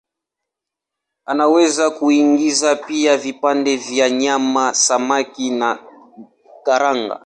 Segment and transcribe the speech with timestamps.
[1.27, 5.79] Unaweza kuingiza pia vipande vya nyama, samaki na
[6.65, 7.19] karanga.